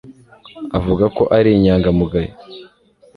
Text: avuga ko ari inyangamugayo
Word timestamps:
avuga 0.77 1.05
ko 1.15 1.23
ari 1.37 1.49
inyangamugayo 1.53 2.33